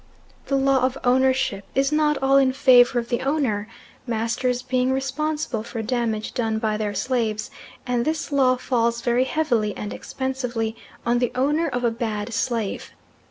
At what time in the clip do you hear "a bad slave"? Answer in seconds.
11.83-12.93